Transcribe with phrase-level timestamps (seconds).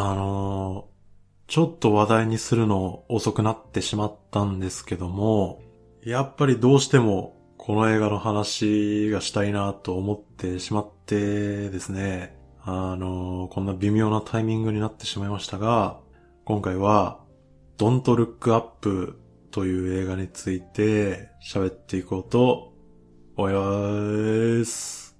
[0.00, 5.60] あのー、ちょっと話題にするの遅くなってしまったんですけども、
[6.04, 15.98] やっぱりどうしてもこの映画の話がしたいなと思ってしまってですね、あのー、こんな微妙なタイミングになってしまいましたが、
[16.44, 17.18] 今回は、
[17.76, 19.18] Don't Look Up
[19.50, 22.72] という映画について喋っていこうと
[23.36, 25.16] 思います。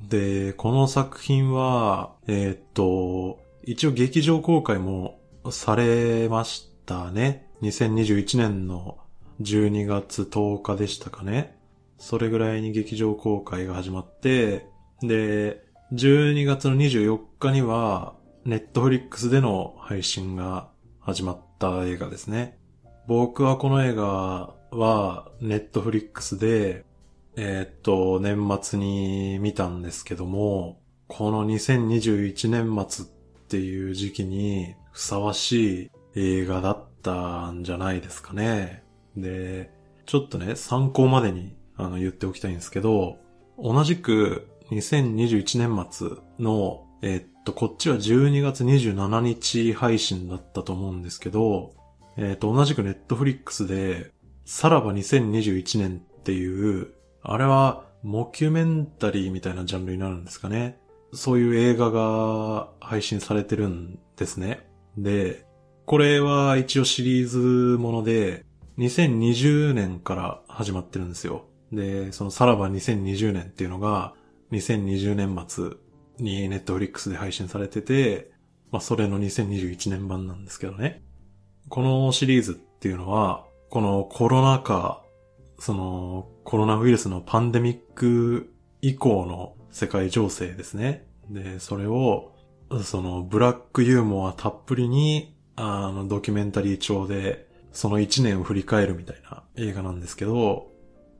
[0.00, 5.20] で、この作品は、えー、っと、一応劇場公開も
[5.52, 7.46] されましたね。
[7.62, 8.98] 2021年の
[9.40, 11.56] 12月10日でしたかね。
[11.96, 14.66] それぐらいに劇場公開が始まって、
[15.02, 22.58] で、12月の24日には、ネットフリックスでの配信が始まった映画ですね。
[23.06, 26.84] 僕はこの映画は、ネットフリックスで、
[27.36, 33.08] えー、っと、年末に見たんですけども、この2021年末っ
[33.50, 38.84] っていう時期にふさわしい映画だったんじゃないですかね。
[39.16, 39.72] で、
[40.06, 43.18] ちょっとね、参考までにあの言っておきたいんですけど、
[43.58, 51.72] 同じく2021年末の、え、っと、こっちは12月27日配信だったと思うんですけど、
[52.16, 54.12] え、っと、同じくネットフリックスで、
[54.44, 56.92] さらば2021年っていう、
[57.24, 60.78] あれは、モキュメンタリーみたいなジャンルになるんですかね。
[61.12, 64.66] そういう映画が配信されてるんですね。
[64.96, 65.46] で、
[65.86, 67.38] これは一応シリーズ
[67.78, 68.44] もので、
[68.78, 71.46] 2020年から始まってるんですよ。
[71.72, 74.14] で、そのさらば2020年っていうのが、
[74.52, 75.72] 2020年末
[76.18, 78.30] にネットフリックスで配信されてて、
[78.70, 81.02] まあそれの2021年版なんですけどね。
[81.68, 85.02] このシリーズっていうのは、このコロナ禍、
[85.58, 91.06] そのコロナウイルスのパンデミック以降の世界情勢ですね。
[91.28, 92.32] で、それを、
[92.82, 100.70] そのブラックユーモアたっぷりに、あの、ドキュメンタリー調で、その一年を振り返るみたいな映画なんですけど、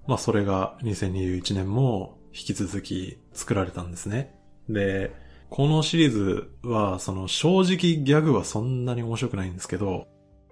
[0.06, 4.34] まあそれが2021年も引き続き作られたんですね。
[4.68, 5.14] で、
[5.48, 10.06] このシリーズは、その正直ギャグはそんなに面白くないんですけど、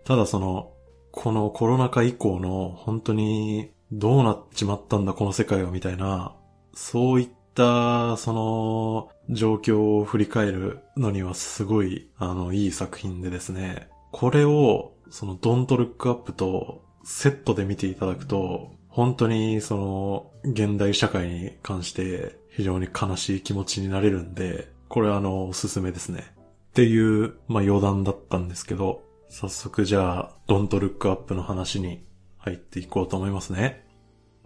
[0.05, 0.73] ただその、
[1.13, 6.37] このコロナ禍以降の本当にどうなっちまったんだこの世界はみたいな、
[6.75, 26.25] そういったその状況を振り返るのにはすごいあのいい作品でですね、これをそのドントルックアップとセットで見ていただくと本当にその現代社会に関して非常に悲しい気持ちになれるんで、これはあのおすすめですね。
[26.71, 32.05] っていう、まあ余談だったんですけど、早速じゃあ、ドントルックアップの話に
[32.39, 33.87] 入っていこうと思いますね。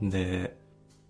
[0.00, 0.56] で、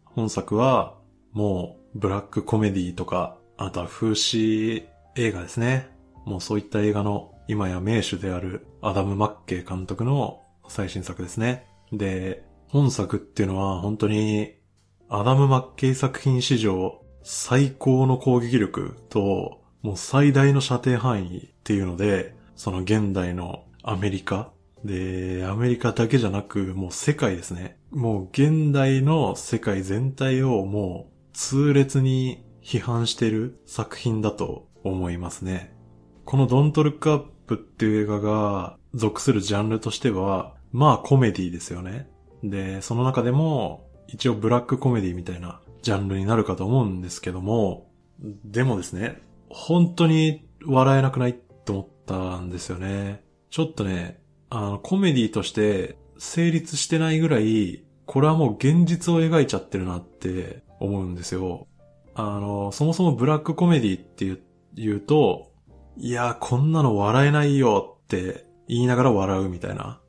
[0.04, 0.96] 本作は
[1.32, 5.90] もうブラックコメディとか、あとは風刺映画ですね。
[6.24, 11.66] もうそういった映画の今や名手であるアダム・マッケイ監督の最新作ですね。
[11.92, 14.54] で、本作っていうのは本当に
[15.08, 24.52] アダム・マッケイ作品史上最高の攻撃力ともう最大の射程範囲っていうので、その現代のアメリカ
[24.84, 27.76] で、アメリカだけじゃなくもう世界ですね。
[27.90, 35.74] もう現代の世界全体をもう痛烈に批判してる作品だと思いますね。
[36.24, 42.08] この Don't Look Up っていう映画が属するジャンルとしては、まあコメディですよね。
[42.42, 47.90] で、その中でも、一応ブラックコメディみたいなジャンルになるかと思うんですけども、
[48.44, 53.24] でもですね、本当に笑えなくないと思ったんですよね。
[53.50, 54.20] ちょっとね、
[54.50, 61.66] あの、コメディとして成立してないぐらい、これはもう現実を描いちゃってるなって思うんですよ。
[62.14, 64.42] あの、そもそもブラックコメディって
[64.74, 65.52] 言うと、
[65.96, 70.00] いや、こんなの笑えないよって言いながら笑うみたいな。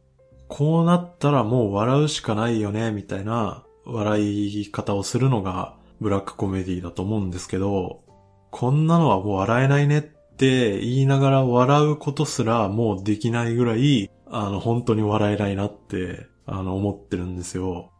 [0.47, 8.03] こうなったらもう笑うしかないよね、みたいな笑い方をするのがブラックコメディだと思うんですけど、
[8.51, 17.91] こんなのはもう笑えないねって言いながら笑うことすらもうできないぐらい、あの、本当に笑えないなって、あの、思ってるんですよ。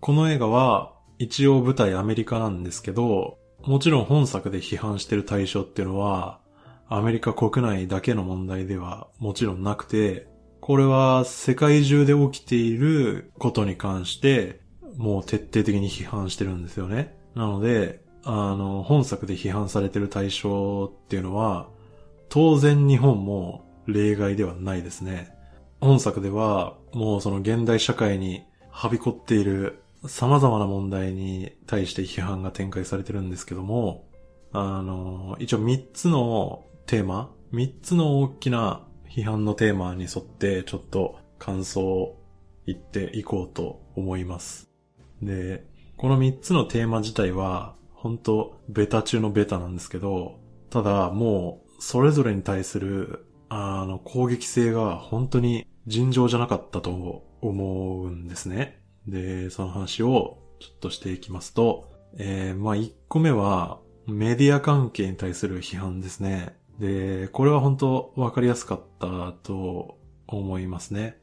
[0.00, 6.40] この映画は、一応舞台アメリカなんですけど、もちろん本作で批判してる対象っていうのは、
[6.88, 10.28] アメリカ国内だけの問題ではもちろんなくて、
[10.60, 14.60] これは世界中で起きていることに関して、
[14.96, 17.16] もう徹底的に批判してるんですよね。
[17.34, 21.68] なので、あの、本作で批判されてる対象っていうのは、
[22.28, 25.32] 当然日本も例外ではないですね。
[25.80, 34.06] 本作では、もうその現代社会にはびこっている様々な問題に対して批判が展開されてるんですけども、
[34.52, 42.22] あの、一応3つのテーマ3つの大きな批判のテーマに沿ってちょっと感想を
[42.66, 44.68] 言っていこうと思います。
[45.22, 45.64] で、
[45.96, 50.40] この3つのテーマ自体は本当ベタ中のベタなんですけど、
[50.70, 58.82] ただもうそれぞれに対するあの攻撃性が本当に尋常じゃなかったと思うんですね。
[59.06, 66.56] で、その話をちょっとしていきますと、えー、まあ1個目はメディア関係に対する批判ですね。
[66.78, 71.18] で、これは本当わかりやすかったと思いますね。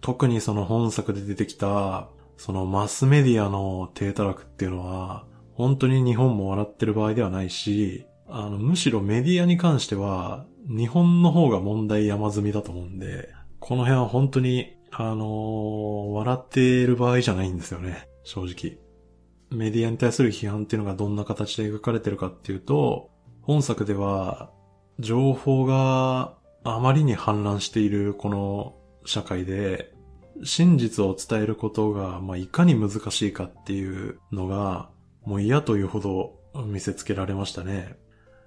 [0.00, 13.28] 特にその本作で出てきた、そのマスメディアの低たらくっていうのは、本当に日本も笑ってる場合ではないし、あの、むしろメディアに関しては、日本の方が問題山積みだと思うんで、
[13.58, 18.78] この辺は本当に、あのー、笑っている場合じゃないんですよね、正直。
[19.50, 23.10] メディアに対する批判っていうのがどんな形で描かれてるかっていうと、
[23.42, 24.50] 本作では、
[24.98, 28.76] 情報があまりに氾濫しているこの
[29.06, 29.92] 社会で、
[30.44, 34.90] 真実を伝えることが、まあ、いかに難しいかっていうのが、
[35.24, 37.96] もう嫌というほど見せつけられましたね。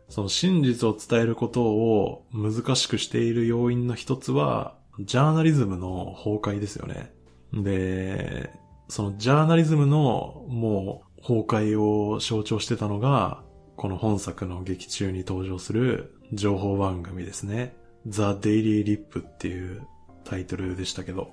[0.10, 7.14] その真実を伝えることを難しくしている要因の一つは、ジャーナリズムの崩壊ですよね。
[7.54, 8.52] で、
[8.88, 13.44] そのジャーナリズムのもう崩壊を象徴してたのが、
[13.76, 17.76] この本作の劇中に登場する情報番組ですね。
[18.06, 19.82] The Daily Lip っていう
[20.24, 21.32] タイトルでしたけど、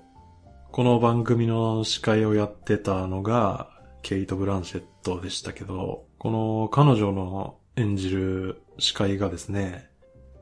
[0.73, 3.71] この番組の司会をやってたのが、
[4.03, 9.91] ケイト・ブランシェットでしたけど、この彼女の演じる司会がですね、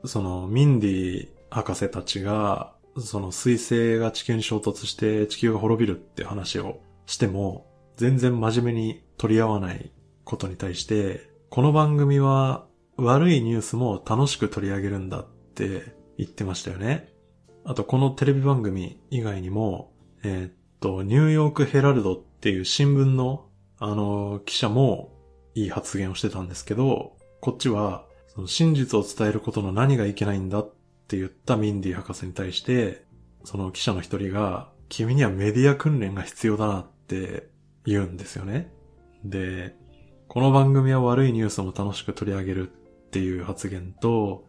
[0.05, 7.67] そのミンディ博士たちが、その彗星が地球に衝突して地球が滅びるって話をしても、
[7.97, 9.91] 全然真面目に取り合わない
[10.23, 12.67] ことに対して、この番組は
[12.97, 17.13] 悪いニュースも楽しく取り上げるんだって言ってましたよね。
[17.65, 19.93] あとこのテレビ番組以外にも、
[20.23, 23.45] えー、っと、ニューヨークヘラルドっていう新聞の
[23.81, 25.13] あの記者も
[25.55, 30.73] いい発言をしてたんですけど、こっちはその真実を伝えることの何がいけないんだっ
[31.09, 33.03] って言ったミンディ博士に対して、
[33.43, 37.49] その記者の一人が、君にはメディア訓練が必要だなって
[37.83, 38.71] 言うんですよね。
[39.23, 39.75] で、
[40.27, 44.45] この番組は悪いニュースも楽しく取り上げるっていう発言と、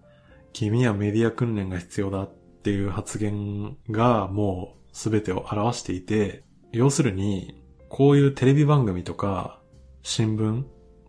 [0.52, 2.30] 君にはメディア訓練が必要だっ
[2.62, 9.62] ていう発言がもう全てを表していて、要するに、こういうテレビ番組とか、
[10.02, 10.64] 新聞、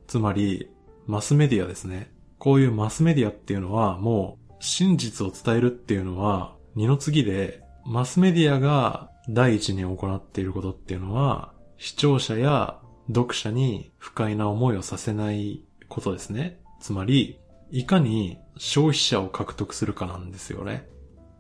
[0.08, 0.70] つまり、
[1.08, 2.10] マスメディアですね。
[2.38, 16.60] こういうマスメディアっていうのはもう真実を伝えるっていうのは二の次で、マスメディアが第一に行っていることっていうのは、視聴者や読者に不快な思いをさせないことですね。
[16.80, 17.40] つまり、
[17.72, 20.88] いかに消費者を獲得するかなんですよね。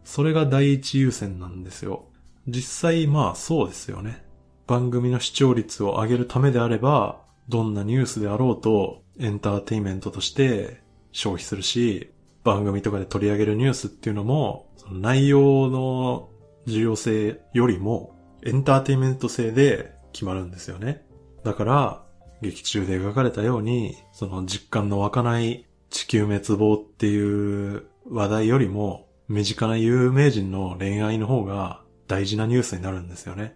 [0.03, 2.06] それが第一優先なんですよ。
[2.47, 4.25] 実際まあそうですよね。
[4.68, 10.81] 番組の視聴率を上げるためであれば、どんなニュースであろうとエンターテイメントとして
[11.12, 12.12] 消費するし、
[12.44, 16.30] 番組とかで取り上げるニュースっていうのも、その内容の
[16.66, 21.06] 重要性よりもエンターテイメント性で決まるんですよね。
[21.44, 22.04] だから、
[22.42, 33.56] 劇中で描かれたように、その実感の湧かない地球滅亡っていう話題よりも、身近な有名人の恋愛の方が大事なニュースになるんですよね。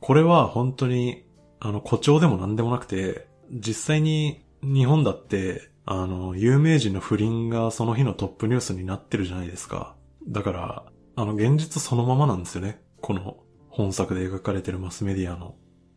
[0.00, 1.24] これは本当に、
[1.60, 9.94] あの、誇張でも何でもなくて、実際に日本だって、あの、有名人の不倫がその日のトップニュースになってるじゃないですか。
[10.28, 12.82] だから、あの、現実そのままなんですよね。
[13.00, 13.36] この
[13.70, 15.54] 本作で描かれてるマスメディアの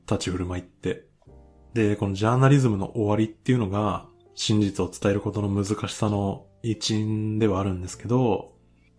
[0.10, 1.08] 立ち振る舞いって。
[1.74, 4.05] で、このジャーナリズムの終わりっていうのが、
[4.36, 8.53] 真実を伝えることの難しさの一因ではあるんですけど、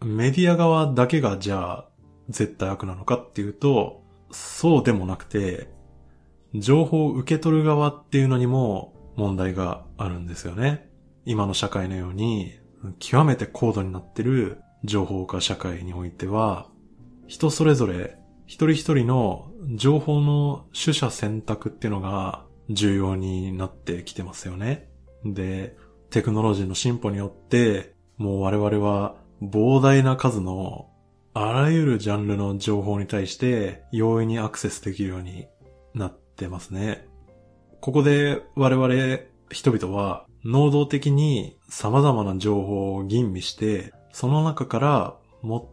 [0.05, 1.89] メディア側だけがじゃあ
[2.29, 5.69] 絶対悪なのかっていうと、そうでもなくて、
[6.55, 10.91] 情報を受け取る側っていうのにも問題があるんですよね。
[11.27, 12.59] 今の社会のように、
[12.99, 16.69] 極めて高度になってる情報化社会においては、
[17.27, 24.89] 人それぞれ一人一人の情報の取捨選択っていうのが重要になってきてますよね。
[25.25, 25.77] で、
[26.09, 30.89] テクノロジーの進歩によって、もう我々は膨大な数の
[31.35, 35.47] あらゆるジャンルの情報に対して容易にアクセスできるように
[35.95, 37.07] なってますね。
[37.81, 39.21] ここで我々
[39.51, 45.17] 人々は能動的に様々な情報を吟味して、その中から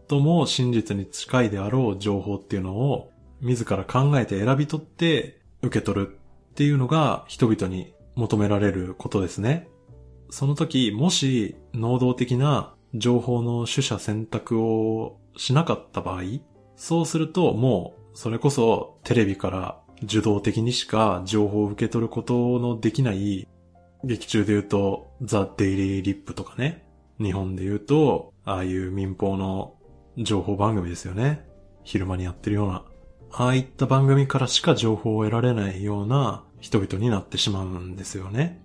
[0.10, 3.12] 最も真実に近いであろう情報っていうのを
[3.42, 6.20] 自ら考えて選び取って受け取る
[6.52, 9.68] っていうのが人々に求められることですね。
[10.30, 16.22] その時、もし能動的な情報の取捨選択をしなかった場合、
[16.76, 23.48] そうするともうそれこそテレビから受動的にしか情報を受け取ることのできない
[24.04, 26.86] 劇中で言うとザ・デイリー・リップとかね。
[27.20, 29.76] 日本で言うと、ああいう民放の
[30.18, 31.46] 情報番組ですよね。
[31.84, 32.86] 昼間にやってるような。
[33.32, 38.64] ああいった番組からしか情報を得られないような人々になってしまうんですよね。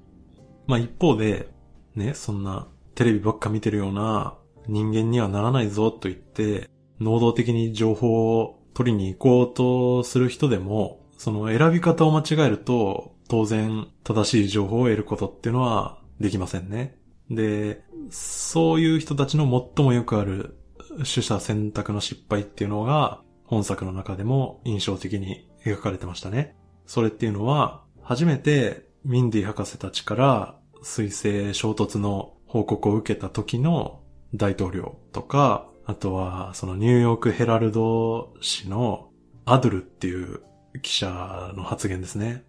[0.67, 1.49] まあ一方で、
[1.95, 4.35] ね、そんなテレビばっか見てるような
[4.67, 6.69] 人間にはならないぞと言って、
[7.01, 16.99] 能動的に情報を取りに行こうとする人でも、その選び方を間違えると、当然正しい情報を得ることっていうのはできませんね。
[17.31, 19.45] で、そういう人たちの
[19.77, 20.59] 最もよくある
[20.99, 26.57] 取捨選択の失敗っていうのが、本作の中でも印象的に描かれてましたね。
[26.87, 34.01] それっていうのは、初めてミンディ博士たちから水星衝突の報告を受けた時の
[34.35, 39.11] 大統領とか、あとはそのニューヨークヘラルド紙の
[39.45, 40.41] アドルっていう
[40.81, 42.45] 記者の発言ですね。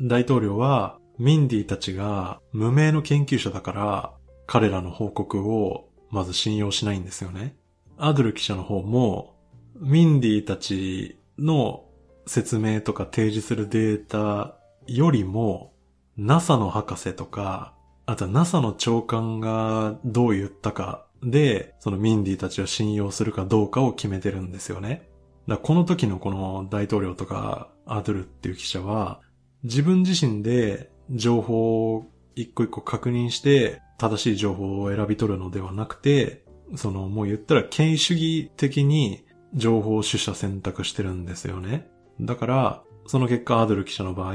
[0.00, 4.12] 大統領はミンディたちが無名の研究者だから
[4.46, 7.56] 彼らの報告をまず信用しないんですよね。
[7.96, 9.34] アドル記者の方も
[9.80, 11.84] ミンディたちの
[12.26, 15.72] 説明とか提示するデータよりも
[16.16, 17.74] NASA の博士とか、
[18.06, 25.07] あとは NASA の長官がどう言ったかで、そのミンディたちを信用するかどうかを決めてるんですよね。
[25.48, 29.20] だこの時のこの大統領とかアドルっていう記者は、
[29.64, 36.44] 自分自身で情報を一個一個確認して正しい情報を選び取るのではなくて、
[36.76, 39.24] そのもう言ったら権威主義的に
[39.54, 41.90] 情報を取捨選択してるんですよね。
[42.20, 44.34] だから、その結果アドル記者の場合、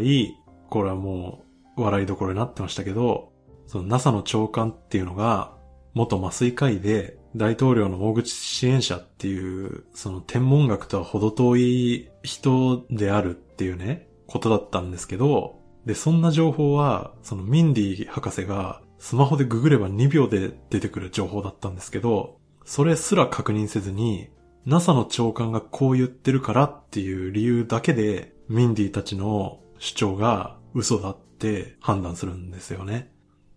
[0.69, 1.43] これはも
[1.77, 3.31] う笑いどころになってましたけど、
[3.67, 5.53] その NASA の長官っていうのが
[5.93, 24.29] 元麻酔科医で大統領の大口支援者っていう、その天文学とは程遠い人であるっていうね、ことだったんですけど、で、そんな情報は、そのミンディ博士がスマホでググれば2秒で出てくる情報だったんですけど、それすら確認せずに、
[24.65, 33.11] NASA の長官がこう言ってるからっていう理由だけで、ミンディたちの主張が嘘だって判断するんですよね。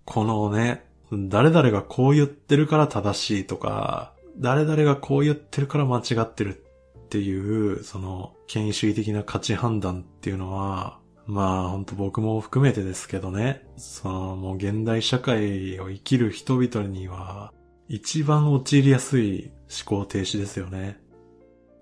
[0.05, 6.65] このね、誰々がこう言ってるから正しいとか、誰々がこう言ってるから間違ってる
[6.99, 17.53] っていう、その、権威主義的な価値判断っていうのは、まあ、ほんと僕も含めてですけどね、その、もう現代社会を生きる人々には、
[17.89, 19.53] 一番陥りやすい
[19.87, 21.01] 思考停止ですよね。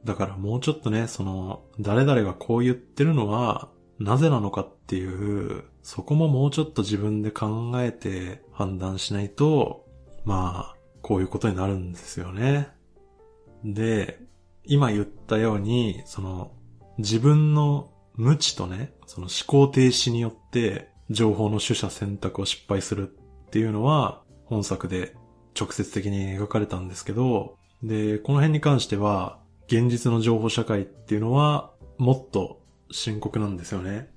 [0.04, 9.84] だからもうちょっとね、その、誰々がこう言ってるのは、なぜなのかっていう、そこももうちょっと自分で考えて判断しないと、
[10.24, 12.68] まあ、こういうことになるんですよね。
[13.62, 14.18] で、
[14.64, 16.52] 今言ったように、その、
[16.96, 23.10] 自分の無知とね、その思考停止によって情報の取捨選択を失敗する
[23.46, 25.14] っていうのは本作で
[25.58, 34.13] 直接的に描かれたんですけど、で、この辺に関しては現実の情報社会っていうのはもっと深刻なんですよね。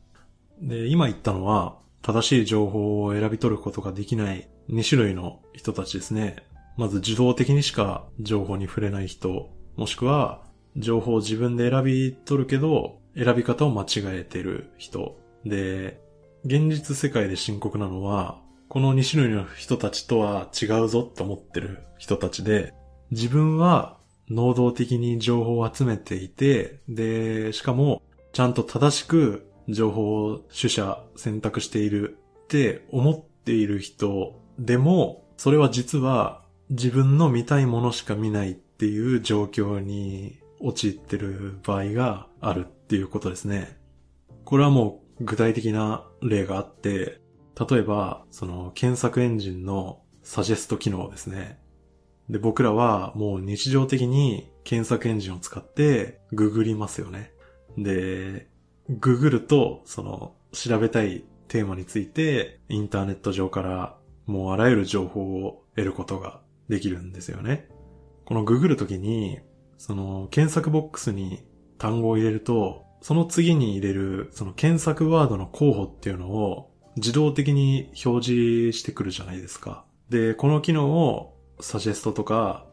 [0.62, 6.38] で、今言ったのは正しい情報を選び取ることができない2種類の人たちですね。
[6.78, 10.44] まず受動的にしか情報に触れない人、もしくは
[10.76, 13.88] 情報を自分で選び取るけど選び方を間違
[14.20, 15.20] えてる人。
[15.44, 16.00] で、
[16.46, 22.74] 現実世界で深刻なのは、この2種類の人たちとは違うぞって思ってる人たちで、
[23.12, 23.98] 自分は
[24.30, 28.02] 能動的に情報を集めていて、で、しかも
[28.34, 43.78] ちゃんと正しく情報を取捨選択しているって思っている人でも、それは実は自分の見たいものしか見ないっていう状況に陥ってる場合があるっていうことですね。
[44.46, 47.22] これはもう具体的な例があって、
[47.70, 51.60] 例えば、その検索エンジンのサジェスト機能ですね。
[52.30, 57.32] で、僕らはもう日常的に検索エンジンを使ってググりますよね。
[57.78, 58.48] で、
[58.90, 67.70] ググると、その調べたいテーマについてインターネット上からもうあらゆる情報を得ることができるんですよね。
[68.26, 69.40] このググるときに
[69.78, 71.46] その検索ボックスに
[71.78, 79.86] 単語を入れると、その次に入れるその検索ワードの候補っていうのを自動的に表示してくるじゃないですか。
[80.10, 82.66] で、この機能をサジェストとか、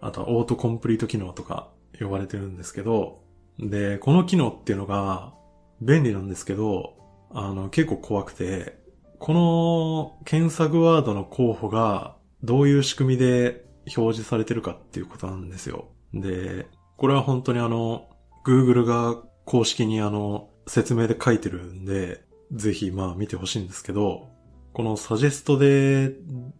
[0.00, 3.20] あとはオートコンプリート機能とか呼ばれてるんですけど、
[3.58, 5.34] で、この機能っていうのが
[5.80, 6.94] 便利なんですけど、
[7.30, 8.78] あの、結構怖くて、
[9.18, 13.64] この検索ワードの候補がどういう仕組みで
[13.96, 15.88] 表示されてるかっていうことなんですよ。
[16.12, 16.66] で、
[16.96, 18.08] これは本当にあの、
[18.44, 24.28] Google が公式にあの、説明で書いてるんで、ぜひまあ見てほしいんですけど、
[24.72, 26.12] このサジェストで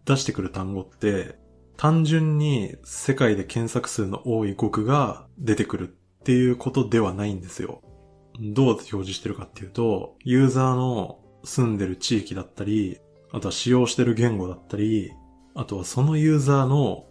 [0.05, 1.35] 出してくる単語って、
[1.77, 7.81] 単純に世界で検索数の多い語句が出てくるっていうことではないんですよ。
[8.39, 12.99] どうやって表示してるかっていうと、ユーザーの住んでる地域だったり、
[13.31, 15.11] あとは使用してる言語だったり、
[15.55, 17.05] あとはそのユーザーの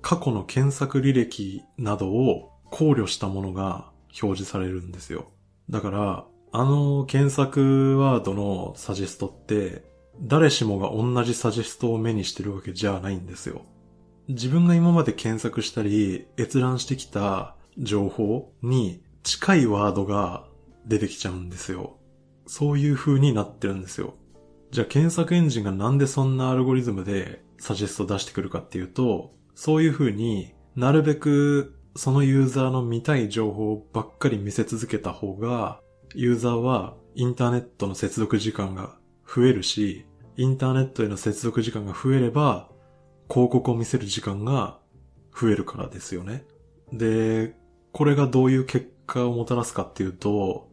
[0.00, 3.90] 過去の検索履歴などを考慮したものが
[4.22, 5.30] 表示されるんですよ。
[5.70, 9.84] だから、あの検索ワードのサジェストって、
[10.20, 13.62] 誰しもが同じサジェストを目にしてるわけじゃないんですよ。
[14.28, 20.44] 自分が今まで検索したり閲覧してきた情報に近いワードが
[20.86, 21.98] 出てきちゃうんですよ。
[22.46, 24.14] そういう風になってるんですよ。
[24.70, 35.80] じゃあ検索エンジンがなんでそんなアルゴリズムでサジェスト出してくるかっていうと、そういう風になるべくそのユーザーの見たい情報ばっかり見せ続けた方が、
[36.14, 38.96] ユーザーはインターネットの接続時間が
[39.26, 42.70] 増えるし、インターネットへの接続時間が増えれば、
[43.28, 44.78] 広告を見せる時間が
[45.38, 46.44] 増えるからですよね。
[46.92, 47.54] で、
[47.92, 50.70] これがどういう結果をもたらすかっていうと、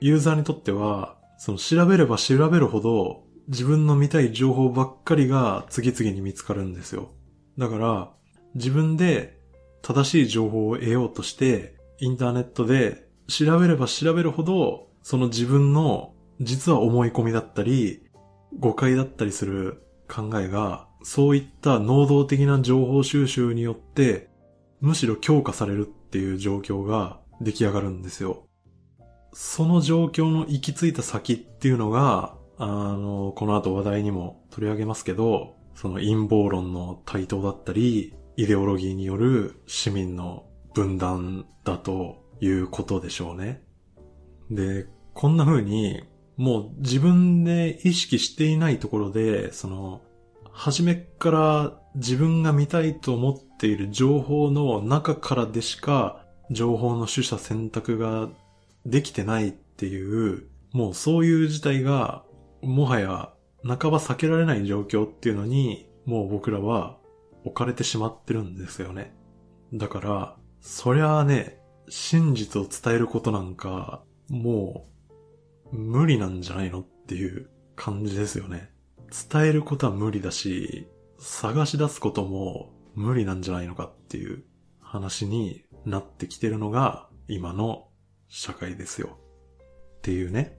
[0.00, 7.10] ユーザーにとっては、その調べれば調べるほど自分の見たい情報ばっかりが次々に見つかるんですよ。
[7.58, 8.10] だから、
[8.54, 9.40] 自分で
[9.82, 18.02] 正しい情報を得ようとして、インターネットで調べれば調べるほど、その自分の実は思い込みだったり、
[18.58, 24.28] 誤解だったりする考えが、そういった能動的な情報収集によって、
[24.80, 28.44] むしろ強化されるっていう状況が出来上がるんですよ。
[29.32, 40.44] その状況の行き着いた先っていうのが、あの、この後話題にも取り上げますけど、その陰謀論の台頭だったり、イデオロギーによる市民の
[40.74, 43.62] 分断だということでしょうね。
[44.50, 46.04] で、こんな風に、
[46.36, 50.00] もう自分で意識していないところで、その、
[50.52, 58.28] 初めから自分が見たいと思っている情報の中からでしか情報の取捨選択が
[58.90, 62.24] できてないっていう、もうそういう事態が、
[62.62, 66.98] もはや半ば避けられない状況っていうのに、もう僕らは
[67.44, 69.14] 置かれてしまってるんですよね。
[69.72, 74.88] だから、そりゃあね、真実を伝えることなんか、も
[75.72, 78.70] う、無理なんじゃないのっていう感じですよね。
[79.30, 84.44] 伝えることは無理だし、探し出すことも無理なんじゃないのかっていう
[84.80, 87.88] 話になってきてるのが今の
[88.30, 89.18] 社会ですよ。
[89.98, 90.56] っていうね。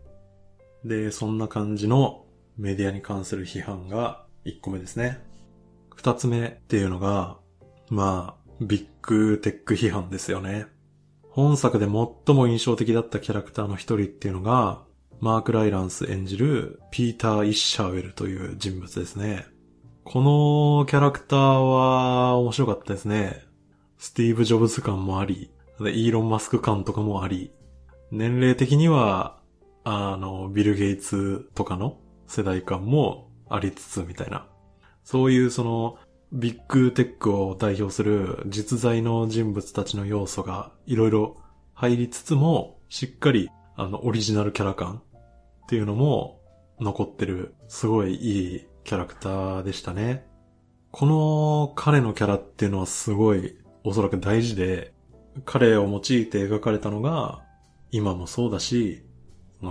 [0.85, 2.25] で、そんな感じの
[2.57, 5.19] メディアに関する批判が1個目ですね。
[5.97, 7.37] 2つ目っていうのが、
[7.89, 10.67] まあ、ビッグテック批判ですよね。
[11.29, 14.83] 本作で最も印象的だったキャラクターの一人っていうのが、
[15.21, 19.45] マーク・ライランス演じるピーター・イッシャーウェルという人物ですね。
[20.03, 23.43] このキャラクターは面白かったですね。
[23.97, 27.51] スティーブ・ジョブズ感もあり、イーロン・マスク感とかもあり、
[28.11, 29.39] 年齢的には、
[29.85, 31.97] あの、ビル・ゲイツとかの
[32.27, 34.47] 世代感もありつつみたいな。
[35.03, 35.97] そういうその、
[36.33, 41.37] ビッグテックを代表する実在の人物たちの要素がいろいろ
[41.73, 45.01] 入りつつも、しっかりあのオリジナルキャラ感
[45.63, 46.41] っていうのも
[46.79, 50.25] 残ってる、すごいいいキャラクターでしたね。
[50.91, 54.93] この彼のキャラっていうのはすごいおそらく大事で、
[55.45, 57.41] 彼を用いて描かれたのが
[57.91, 59.03] 今もそうだし、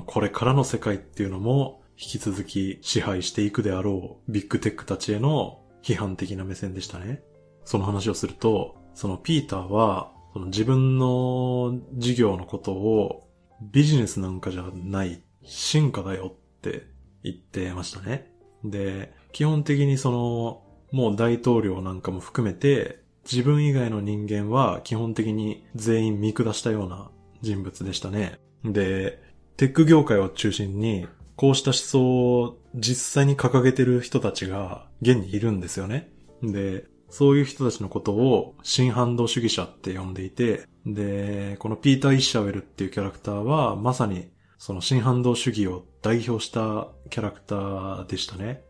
[0.07, 7.23] これからの世界っていうのも引き続き支配していくであろうビッグテックたちへの批判的な目線でしたね。
[7.65, 13.29] その話をすると、そのピーターは、その自分の事業のことを
[13.61, 16.87] ビジネスなんかじゃない進化だよって
[17.23, 18.33] 言ってましたね。
[18.65, 27.11] で、基本的にその、もう大統領なんかも含めて、自分以外の人間は基本的に全員見下したような
[27.43, 28.39] 人物でしたね。
[28.65, 29.23] で、
[29.57, 36.11] テック業界を中心に、こうした思想を実際に掲げてる人たちが現にいるんですよね。
[36.43, 48.63] で、そういう人たちのことを新反動主義者って呼んでいて、で、このピーター・イッシャウェルっていうキャラクターはまさにその新反動主義を代表したキャラクターでしたね。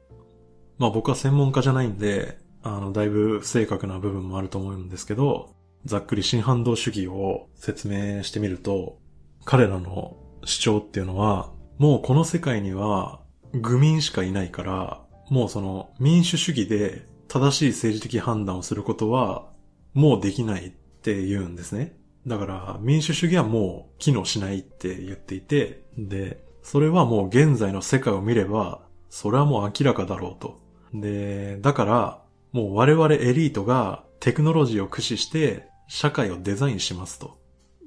[0.78, 5.54] まあ僕は専門家じゃないんで、あの、だいぶ不正確な部分もあると思うんですけど、
[5.85, 8.99] ざっくり新反動主義を説明してみると、
[9.45, 13.21] 彼らの主張っていうのは、もうこの世界には
[13.53, 19.49] 愚民しかいないから、もうその民主主義で正しい政治的判断をすることは、
[19.95, 21.97] もうできないって言うんですね。
[22.27, 30.61] だから民主主義はもう機能しないって言っていて、で、それはもう現在の世界を見れば、それはもう明らかだろうと。
[30.93, 37.37] で、だから、もう我々エリートがテクノロジーを駆使して社会をデザインしますと。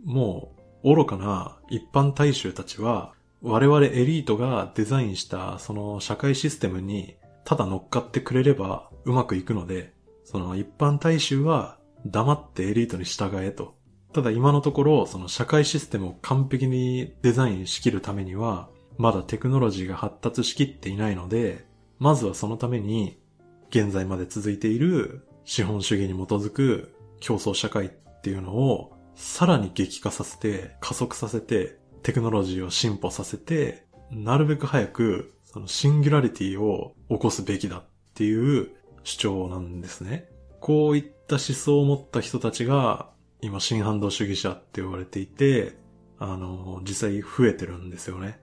[0.04, 0.52] も
[0.84, 9.94] う愚かな一般大衆たちは我々エリートがデザインしたその社会システムにただ乗っかってくれればうまくいくので、
[10.26, 13.74] その一般大衆は黙ってエリートに従えと。
[14.12, 21.66] ただ今のところ、その社会システムを完璧にデザインしきるためには、まだテクノロジーが発達しきっていないので、
[22.00, 23.18] まずはそのために、
[23.70, 26.93] 現在まで続いている資本主義に基づく
[27.24, 27.90] 競争社会っ
[28.22, 38.72] ていうのを、さらに激化させて、加速させて、テクノロジーを進歩させて、なるべく早く、そのシンギュラリティを起こすべきだっていう
[39.04, 40.30] 主張なんですね。
[40.60, 43.10] こういった思想を持った人たちが、
[43.40, 45.78] 今、新反動主義者って言われていて、
[46.20, 48.42] あの、実際増えてるんですよね。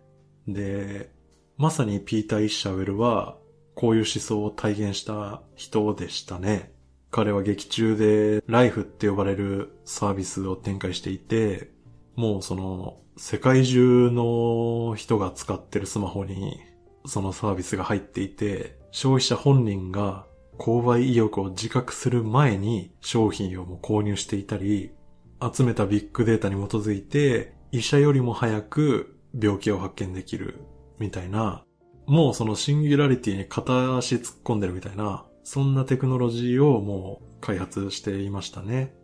[0.49, 1.11] で、
[1.59, 3.37] まさにピーター・イッシャウェルは、
[3.75, 6.73] こういう思想を体現した人でしたね。
[7.11, 11.73] 彼は劇中でライフって呼ばれるサービスを展開していて、
[12.15, 16.61] もうその世界中の人が使ってるスマホに
[17.07, 20.27] そのサービスが入っていて、消費者本人が
[20.59, 24.93] 購買意欲を自覚する前に商品をも購入していたり、
[25.41, 30.61] 集めたビッグデータに基づいて医者よりも早く病気を発見できる
[30.99, 31.65] みたいな、
[32.07, 38.95] もうそのシンギュラリティに片足突っ込んでるみたいな、そんなテクノロジーをもう開発していましたね。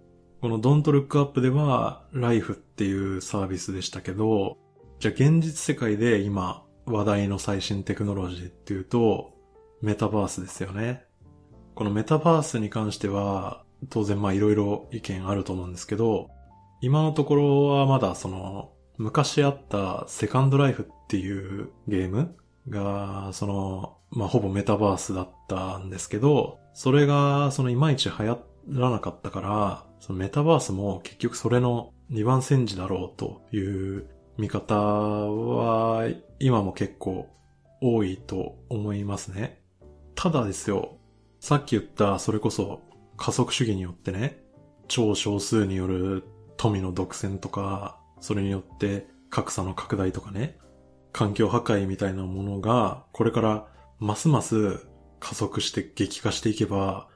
[0.41, 4.59] この Don't Look Up では Life っていうサービスでしたけど、
[5.01, 9.33] じゃあ現実世界で今話題の最新テクノロジーっていうと、
[9.83, 11.05] メタバースですよね。
[11.75, 16.31] このメタバースに関しては、当然まあいろいろ意見あると思うんですけど、
[16.81, 22.37] 今のところはまだその昔あったセカンドライフっていうゲーム
[22.69, 37.29] が、その、まあ、ほぼメタバースだったんですけど、それが、そのいまいち流行らなかったから、そのメタバースも結局それの2番戦時だろうという見方は、今も結構
[37.81, 39.63] 多いと思いますね。
[40.15, 40.99] ただですよ、
[41.41, 42.81] さっき言ったそれこそ
[43.17, 44.43] 加速主義によってね、
[44.89, 46.25] 超少数による
[46.57, 50.59] 富の独占とか、それによって格差の拡大とかね、
[51.13, 53.67] 環境破壊みたいなものが、これから
[53.99, 54.87] ますます
[55.27, 57.09] 加速して激化していけば、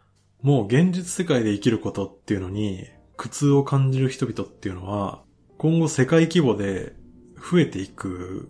[0.42, 5.22] もう現実世界で生きることっていうのに苦痛を感じる人々っていうのは、
[5.58, 6.96] 今後世界規模で
[7.36, 8.48] 増えていく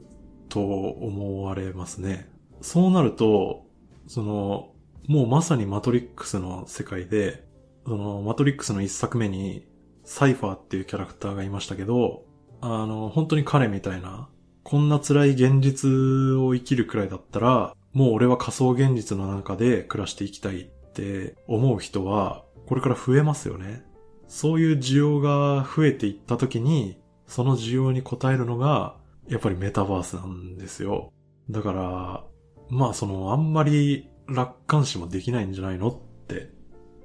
[0.49, 2.27] と思われますね。
[2.62, 3.66] そうなると、
[4.07, 4.73] その、
[5.07, 7.44] もうまさにマトリックスの世界で、
[7.85, 9.66] そのマトリックスの一作目に
[10.05, 12.25] サイファーっていうキャラクターがいましたけど、
[12.62, 14.31] あの、本当に彼みたいな、
[14.62, 15.90] こんな辛い現実
[16.38, 23.85] を生きるくらいだったら、もう俺は仮想現実の中で暮らしていきたいって思う人は、これから増えますよね。
[24.29, 28.96] そういう需要が増えていった時に、その需要に応えるのが、
[29.29, 31.12] やっぱりメタバースなんですよ。
[31.50, 32.24] だから、
[32.68, 36.50] まあその、あんまり楽観視もできないんじゃないのって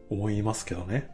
[0.10, 1.10] 思いますけどね。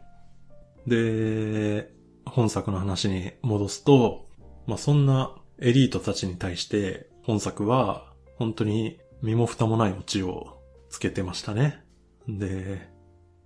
[0.86, 1.90] で、
[2.26, 4.26] 本作の話に戻すと、
[4.66, 10.58] まあそんなエリートたちに対して本作は本当に身も蓋もないオチを
[10.90, 11.84] つけてましたね。
[12.28, 12.88] で、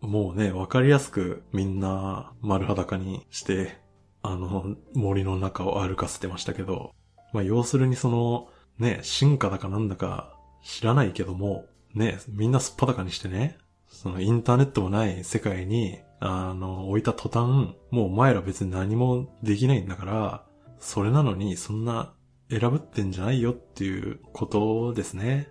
[0.01, 3.79] もうね、わかりやすくみんな丸裸にして、
[4.23, 6.93] あの森の中を歩かせてましたけど、
[7.33, 20.47] まあ要するにその、ね、進化だかなんだか知らないけども、ね、みんなすっぱだかにしてね、そのインターネットもない世界に、あの、置いた途端、もうお前ら別に何もできないんだから、
[20.79, 22.13] それなのにそんな
[22.51, 25.51] 選ぶってんじゃないよっていうことですね。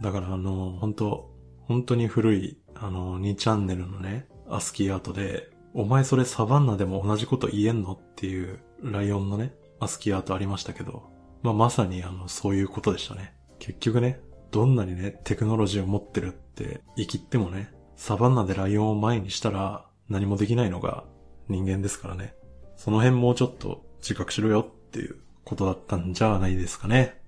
[0.00, 1.30] だからあの、本当
[1.70, 11.10] 本当に古い、あの、2チャンネルのね、アスキーアートで、お前それサバンナでも同じこと言えんのっていうライオンのね、アスキーアートありましたけど、
[11.42, 13.34] まあ、まさにあの、そういうことでしたね。
[13.60, 21.04] 結局ね、どんなにね、テクノロジーを持ってるって言い切ってもね、サバンナでライオンを前にしたら何もできないのが
[21.48, 22.34] 人間ですからね。
[22.76, 27.20] その辺もうちょっと自覚しろよっていうことだったんじゃないですかね。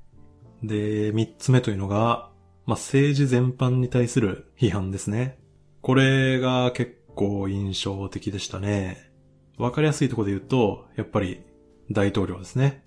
[0.64, 2.31] で、三つ目というのが、
[2.66, 5.38] まあ、政治全般に対する批判ですね。
[5.80, 9.10] これが結構印象的でしたね。
[9.58, 11.42] わかりやすいところで言うと、やっぱり
[11.90, 12.84] 大統領ですね。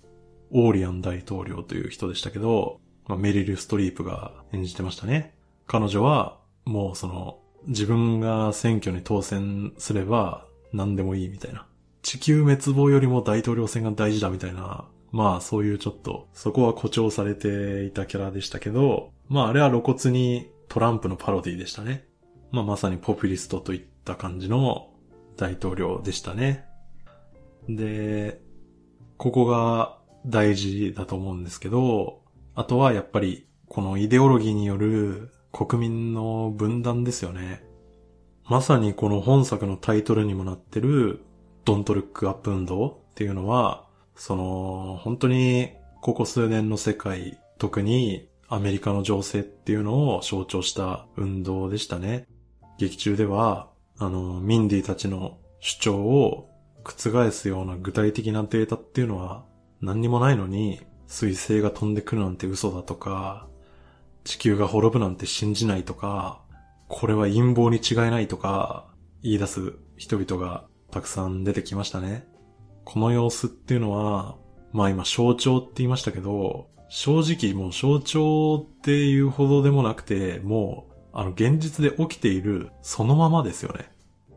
[0.50, 5.34] オーリアン大統領という人でしたけど、まあ、メリル・ストリープが演じてましたね。
[5.66, 11.66] 彼女は、もうその、自分が選挙に当選すれば何でもいいみたいな。
[12.02, 22.06] 地球滅亡よりも大統領選が大事だみたいな、まあそういうちょっと、そこは誇張されていたキャラでしたけど、まああれは露骨にトランプのパロディでしたね。
[22.50, 24.90] まあまさにポピュリストといった感じの
[25.36, 26.64] 大統領でしたね。
[27.68, 28.40] で、
[29.16, 32.20] ここが大事だと思うんですけど、
[32.54, 37.64] あとはやっぱりこのイデオロギーによる国民の分断ですよね。
[38.48, 41.24] まさにこの本作のタイトルにもなってる
[41.64, 52.26] ドントルックアップ運動っていうのは、その、本当にここ数年の世界、特にアメリカの情勢っていうのを象徴した運動でしたね。
[52.78, 56.50] 劇中では、あの、ミンディたちの主張を
[56.84, 59.44] 覆すような具体的なデータっていうのは
[59.80, 63.48] 何にもないのに、彗星が飛んでくるなんて嘘だとか、
[64.24, 66.42] 地球が滅ぶなんて信じないとか、
[66.88, 68.86] これは陰謀に違いないとか、
[69.22, 72.28] 言い出す人々がたくさん出てきましたね。
[72.84, 74.36] この様子っていうのは、
[74.72, 83.90] まあ今象徴って言いましたけど、正直もう象徴っていうほどでもなくて、もうあの現実で起きているそのままですよね。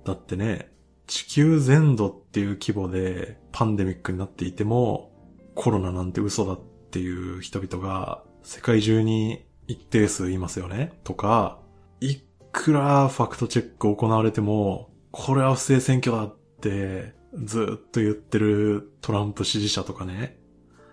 [0.05, 0.71] だってね、
[1.07, 5.11] 地球全土っていう規模でパンデミックになっていても、
[5.55, 6.59] コロナなんて嘘だっ
[6.91, 10.93] ていう人々が世界中に一定数いますよね。
[11.03, 11.59] とか、
[11.99, 12.17] い
[12.51, 20.39] くらファクトチェック行われても、これは不正選挙だってずっと言ってるトランプ支持者とかね。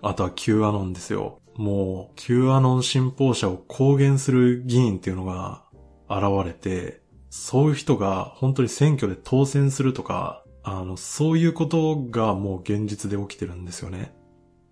[0.01, 1.39] あとは Q アノンですよ。
[1.57, 5.63] もう Q アノン信奉者を公言する議員っていうのが
[6.09, 14.13] 現れて、そういう人が本当に選挙で当選するとか、あの、そういうことがもう現実で起きてるんですよね。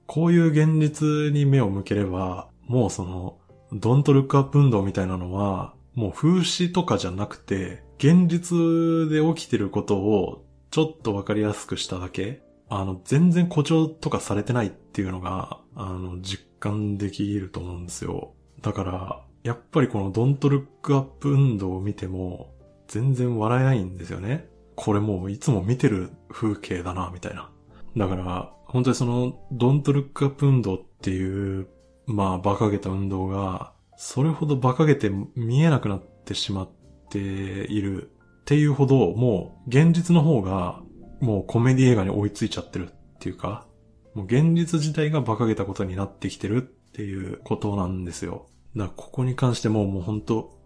[0.07, 3.37] こういう現実に目を向ければ、もうその、
[3.71, 18.33] ドントルックアップ運動みたいなのは、もう風刺とかじゃなくて、現実で起きてることをちょっとわかりやすくしただけ、あの、全然誇張とかされてないっていうのが、あの、実感できると思うんですよ。
[18.61, 22.53] だから、やっぱりこのドントルックアップ運動を見ても、
[22.87, 24.49] 全然笑えないんですよね。
[24.75, 27.51] これもういつも見てる風景だな、みたいな。
[27.95, 31.67] だから、本当にその、ドントルックアップ運動っていう、
[32.07, 36.69] まあ、馬鹿げた運動が、それほど馬鹿げて見えなくなってしまっ
[37.09, 40.81] ているっていうほど、もう、現実の方が、
[41.19, 43.65] もうコメディ映画に追いついちゃってるっていうか、
[44.13, 48.47] もう現実自体が馬鹿げたことになってきてるっていうことなんですよ。
[48.75, 50.57] だからここに関してももうほんと、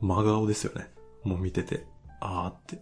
[0.00, 0.90] 真顔ですよね。
[1.24, 1.86] もう見てて、
[2.20, 2.80] あーって。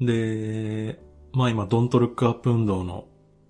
[0.00, 1.00] で、
[1.32, 3.06] まあ今、ドントルックアップ運動の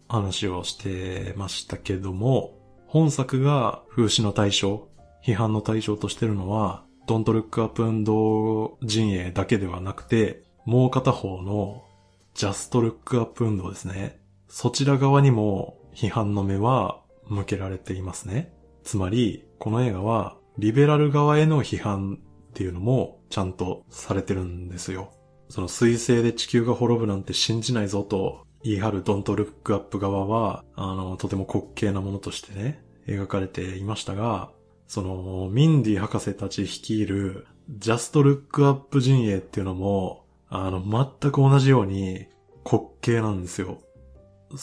[0.09, 4.89] 話をしてましたけども、本作が風刺の対象、
[5.25, 11.84] 批判の対象としてるのは、ドントルックアップ運動陣営だけではなくて、もう片方の
[12.35, 14.21] ジャストルックアップ運動ですね。
[14.49, 18.53] そちら側にも批判の目は向けられていますね。
[18.83, 22.19] つまり、この映画は、リベラル側への批判
[22.51, 25.13] っていうのもちゃんとされてるんですよ。
[25.49, 34.51] その彗星で地球が滅ぶなんて信じないぞと言い張るドントルックアップ側は、あの、とても滑稽なものとしてね、描かれていましたが、
[34.89, 40.24] その、ミンディ博士たち率いるジャストルックアップ陣営っていうのも、
[40.57, 40.81] あの、
[41.21, 42.27] 全く同じように
[42.65, 43.83] 滑稽なんですよ。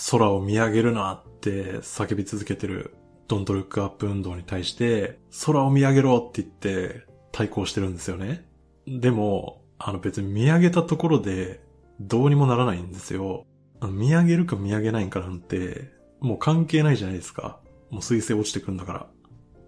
[0.10, 2.96] 空を見上げるなって叫び続けてる
[3.28, 8.46] ドントルックアップ運動に対して、空を見上げろって言って対抗してるんですよね。
[8.88, 11.62] でも、あの別に見上げたところで
[12.00, 13.46] どうにもならないんですよ。
[13.82, 17.60] 見上げるか見上げないかなんて、もう関係ないじゃないですか。
[17.90, 19.08] もう彗星落ちてくんだから。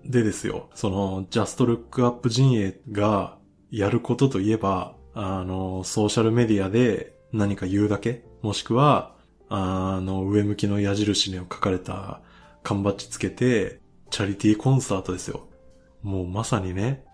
[0.05, 3.37] でですよ、その、ジャストルックアップ陣営が
[3.71, 8.23] やることといえば、あの、ソーシャルメディアで何か言うだけ？
[8.41, 9.15] もしくは、
[9.49, 12.21] あの、上向きの矢印に書かれた
[12.63, 15.47] 缶バッジつけて、チャリティーコンサートですよ。
[16.01, 17.05] もうまさにね、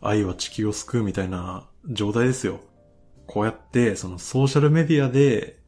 [0.00, 2.60] 愛は地球を救うみたいな状態ですよ。
[3.26, 5.58] こうやって、そのソーシャルメディアで、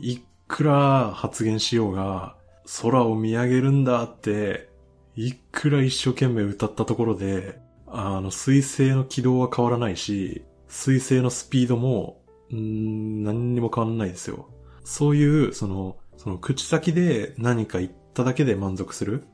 [0.00, 2.36] いくら発言しようが、
[2.82, 4.68] 空を見上げるんだって、
[5.14, 14.48] いくら一生懸命歌ったところで、あの、水星の軌道は変わらないし、水星のスピードも、ん何にも変わらないですよ。
[14.84, 19.24] そういう、その、その口先で何か言っただけで満足する。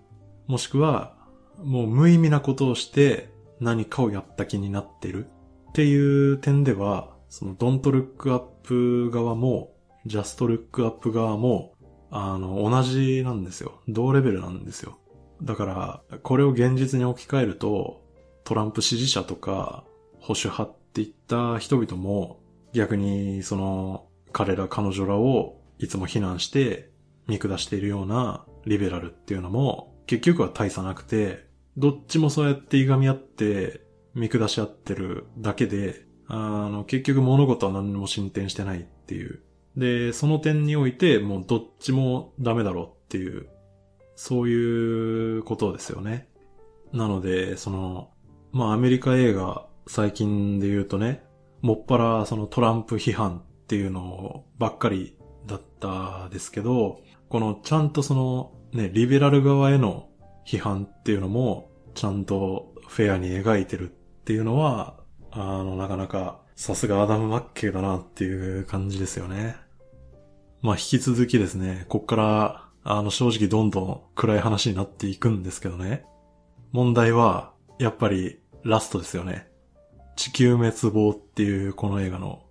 [0.46, 1.16] もしくは、
[1.62, 5.26] もう無意味なことをして何かをやった気になってる。
[5.70, 9.72] っていう点では、そのドントルックアップ側も、
[10.04, 11.72] ジャストルックアップ側も、
[12.10, 13.80] あの、同じなんですよ。
[13.88, 14.98] 同レベルなんですよ。
[15.42, 15.64] だか
[16.10, 18.02] ら、これを現実に置き換えると、
[18.44, 19.84] トランプ支持者とか、
[20.20, 22.40] 保守派っっていった人々も、
[22.74, 26.90] 逆にその彼ら彼女らをいつも非難して
[27.26, 31.46] 見下しているようなリベラルっていうのも結局は大差なくて、
[31.78, 33.80] どっちもそうやっていがみ合って
[34.14, 39.40] 見下し合ってるだけで、あの、結局物事は何も進展してないっていう。
[39.78, 43.48] で、その点においてもうどっちもダメだろうっていう、
[44.14, 46.28] そういうことですよね。
[46.92, 48.10] なので、その、
[48.52, 51.24] まあアメリカ映画最近で言うとね、
[51.60, 55.16] もっぱらそのトランプ批判っていうのばっかり
[55.46, 60.08] だったですけど、このちゃんとそのね、リベラル側への
[60.46, 64.96] 批判っていうのもちゃんとフェアに描いてるっていうのは、
[65.30, 69.56] あの、なかなかさすがアダム・マッケイだなっていう感じですよね。
[70.60, 76.04] まあ引き続きですね、こっからあの正直どんどん暗い話になっていくんですけどね。
[76.72, 79.48] 問題は、やっぱりラストですよね。
[80.16, 82.42] 地球滅亡っていうこの映画の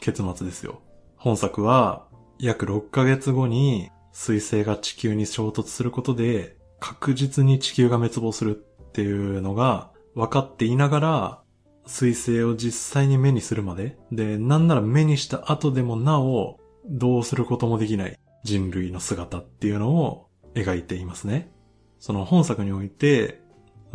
[0.00, 0.82] 結末ですよ。
[1.16, 2.06] 本作は
[2.38, 11.42] 約6ヶ月後に水星が地球に衝突することで確実に地球が滅亡するっていうのが分かっていながら
[11.86, 21.50] 水星を実際に目にするまでで、なんなら目にした後でもなおどうすることもできない人類の姿っていうのを描いていますね。
[21.98, 23.40] その本作において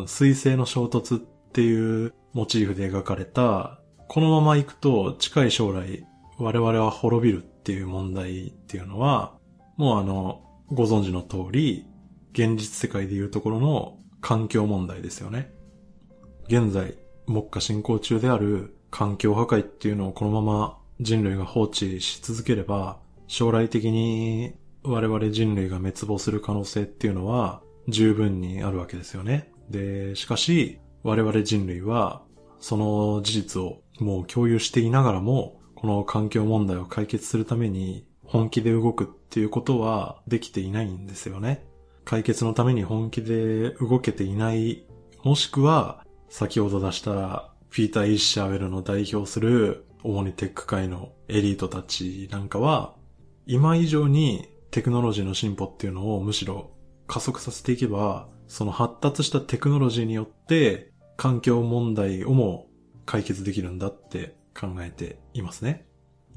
[0.08, 6.06] 水星の衝突っっていうモチーフで描かれた、このまま行くと近い将来
[6.38, 9.34] 我々は滅びるっていう問題っていうのは、
[9.76, 11.86] もうあの、ご存知の通り、
[12.32, 15.52] 現実世界でいうところの環境問題ですよね。
[16.48, 29.52] 現在、目下進行中である環境破壊っていうのをこのまま人類が放置し続ければ、将来的に我々人類が滅亡する可能性っていうのは十分にあるわけですよね。
[29.70, 32.24] で、しかし、我々人類は、
[32.60, 41.66] その事実をもう共有していながらも、この環境問題を解決するために本気で動くっていうことはできていないんですよね。
[42.04, 44.86] 解決のために本気で動けていない、
[45.24, 52.96] もしくは先ほど出したピーター・イッシャーウェルの代表する主にテック界のエリートたちなんかは
[53.46, 56.72] 今以上にテクノロジーの進歩っていうのをむしろ
[57.08, 60.89] 加速させていけばその発達したテクノロジーによって
[61.20, 62.70] 環境問題をも
[63.06, 65.86] 解決できるんだって考えていますね。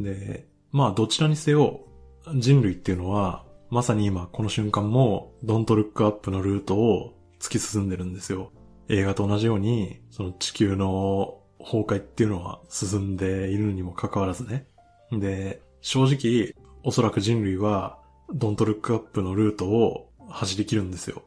[0.00, 1.86] で、まあどちらにせよ
[2.34, 8.50] 人類っていうのはまさに今この瞬間もドントルックアップのルートを突き進んでるんですよ。
[8.88, 14.66] 映画と同じようにその地球の崩壊っていうのは進んでいるにもかかわらずね。
[15.12, 18.00] で、正直おそらく人類は
[18.34, 21.22] ドントルックアップのルートを走り切るんですよ。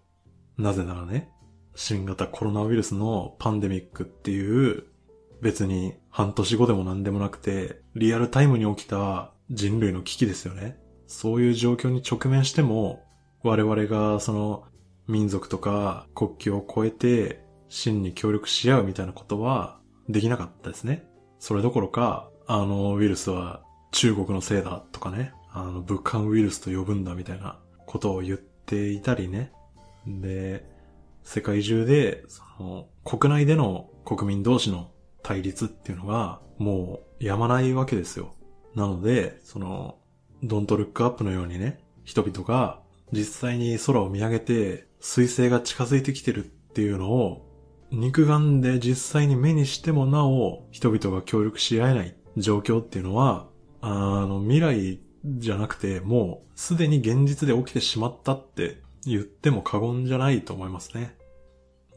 [0.58, 1.30] なぜならね、
[1.76, 4.86] 新型コロナウイルスのパンデミックっていう
[5.42, 10.78] 別に半年後でも何でもなくてリアルタイムに起きた人類の危機ですよね。
[11.08, 13.04] そういう状況に直面しても
[13.44, 14.64] 我々がその
[15.08, 21.08] 民族とか国境を越えて真に協力し合うみたいなことはできなかったですね。
[21.40, 23.62] それどころか、あのウイルスは
[23.92, 29.52] 中国のせいだとかね、あの武漢ウイルスと呼ぶんだみたいなことを言っていたりね、
[30.08, 30.66] で、
[31.26, 34.92] 世界中で、その、国内での国民同士の
[35.24, 38.36] 対立っていうのが、もう、やまないわけですよ。
[38.76, 39.98] なので、その、
[40.44, 42.80] ドントルックアップのようにね、人々が
[43.12, 47.42] 実際に空を見上げて、彗星が近づいてきてるっていうのを、
[47.92, 53.48] 肉眼で実際に目にしてもなお、人々が協力し合えない状況っていうのは、
[53.82, 53.90] あ
[54.28, 61.16] の、未来じゃなくて、もうすでに現実で起きてしまったって言っても過言じゃないと思いますね。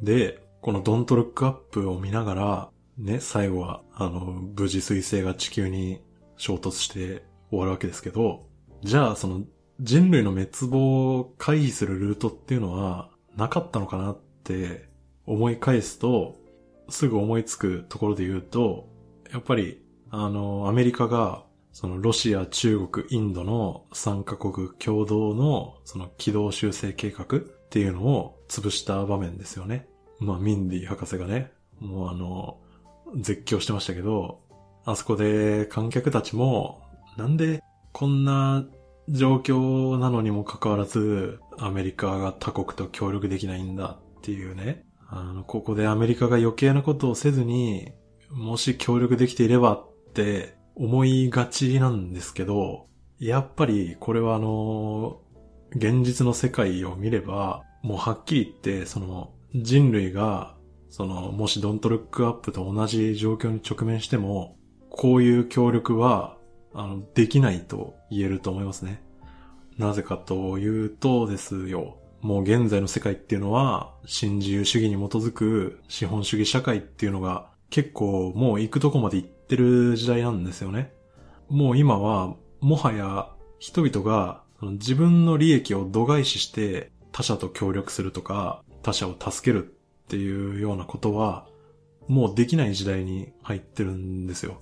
[0.02, 4.20] で、このドントルックアップを見ながら、ね、最後は、あの、
[4.56, 6.02] 無事彗星が地球に
[6.36, 8.46] 衝突して終わるわけですけど、
[8.82, 9.42] じゃあその
[9.80, 14.88] 人類の滅亡を回避するルートっていうのはなかったのかなって
[15.26, 16.36] 思い返すと、
[16.88, 18.88] すぐ思いつくところで言うと、
[19.32, 29.86] やっぱり、あの、アメリカがそのロシア、中国、インドの3カ国共同のその軌道修正計画っていうのを潰した場面ですよね。
[30.18, 32.58] まあミンディ博士がね、もうあの、
[33.16, 34.40] 絶叫してましたけど、
[34.84, 36.82] あそこで観客たちも、
[37.16, 37.62] なんで
[37.92, 38.64] こんな
[39.08, 44.84] 状況なのにもかかわらず、アメリカが他国と協力できないんだっていうね。
[45.08, 47.92] あの、ここでアメリカが余計なことをせずに、
[48.30, 52.86] もし協力できていればって思いがちなんですけど、
[53.18, 55.20] やっぱりこれはあの、
[55.70, 60.56] 現実の世界を見れば、もうはっきり言って、その人類が
[60.90, 64.56] その、もしドントルックアップと同じ状況に直面しても、
[64.90, 66.36] こういう協力は、
[66.74, 69.02] あの、できないと言えると思いますね。
[69.76, 71.98] なぜかというとですよ。
[72.20, 80.92] もう現在の世界っていうのは、新自由主義に基づく資本主義社会っていうのが結構もう行くとこまで行っててる時代なんですよね。
[81.48, 91.46] もう今は、もはや人々が自分の利益を度外視して他者と協力するとか、他者を助けるっていうようなことは、
[92.06, 94.60] もうできない時代に入ってるんですよ。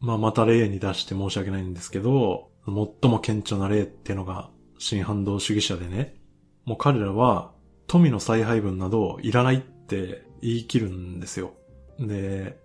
[0.00, 6.16] まあまた例に出して申し訳ないんですけど、最も顕著な例っていうのが新反動主義者でね、
[6.64, 7.52] もう彼らは
[7.86, 11.52] 富の再配分などいらないって言い切るんですよ。
[11.98, 12.58] で、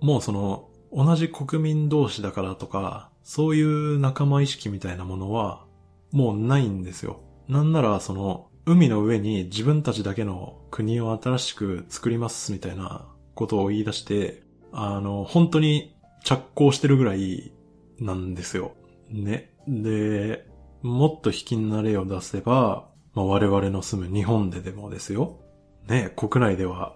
[0.00, 5.64] もうその同じ国民同士だからとか、そういう仲間意識みたいなものは
[6.10, 7.20] もうないんですよ。
[7.48, 17.52] なんならその海の上に自分たちだけの国を新しく作りますみたいなことを言い出して、あの、本当に着工してるぐらい
[17.98, 18.72] なんですよ。
[19.10, 19.52] ね。
[19.66, 20.46] で、
[20.82, 25.40] もっと卑近な例を出せば、まあ、我々の住む日本ででもですよ。
[25.88, 26.94] ね、国内では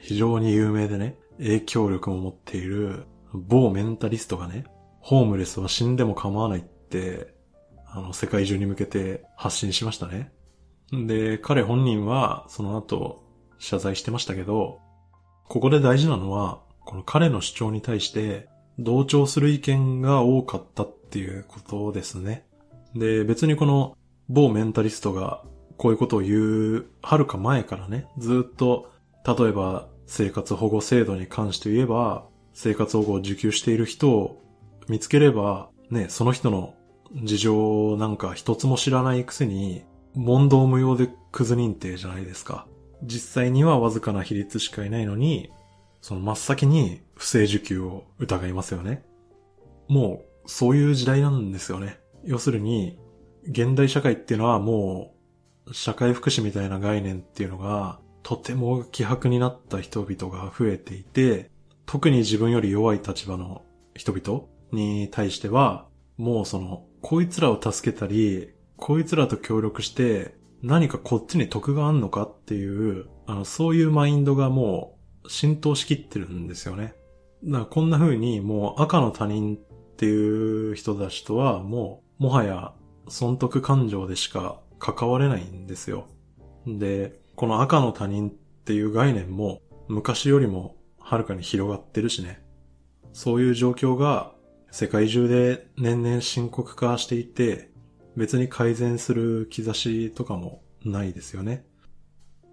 [0.00, 4.64] 非常に有名でね、影響力も持っている某メンタリストがね、
[5.00, 7.34] ホームレスは死んでも構わないって、
[7.86, 10.32] あの、世界中に向けて発信しましたね。
[10.92, 13.24] で、彼本人はその後
[13.58, 14.80] 謝罪してましたけど、
[15.48, 22.46] ここで大事なのは、この彼の主張に対して同調する意見が多かったっていうことですね。
[22.94, 23.96] で、別にこの
[24.28, 25.42] 某メンタリストが
[25.76, 28.90] こういうことを言う、はるか前からね、ずっと、
[29.26, 34.42] 例えば生活保護制度に関して言えば、生活保護を受給している人を
[34.88, 36.74] 見つければ、ね、その人の
[37.14, 39.84] 事情なんか一つも知らないくせに、
[40.14, 42.66] 問答無用でクズ認定じゃないですか。
[43.02, 45.50] 実際にはわずかな比率しかいないのに、
[46.00, 49.04] その真っ先に不正受給を疑いますよね。
[49.88, 52.00] もう、そういう時代なんですよね。
[52.24, 52.98] 要するに、
[53.44, 55.14] 現代社会っていうのはも
[55.66, 61.50] う、社会福祉みたいな概念っていうのが、とても希薄になった人々が増えていて、
[61.86, 63.62] 特に自分より弱い立場の
[63.94, 76.94] 人々に対しては、もうその、こいつらを助けたり、こいつらと協力して、何かこっちに得があんのかっていう、あの、そういうマインドがもう浸透しきってるんですよね。
[77.44, 79.58] だからこんな風にもう赤の他人っ
[79.96, 82.72] ていう人たちとはもう、もはや
[83.08, 86.06] 損得感情でしか関われないんですよ。
[86.66, 90.76] で、この赤の他人っていう概念も昔よりも
[91.12, 92.42] はるかに広がってるしね。
[93.12, 94.32] そういう状況が
[94.70, 97.70] 世界中で年々深刻化していて、
[98.16, 101.66] 別に改善する兆しとかもないですよね。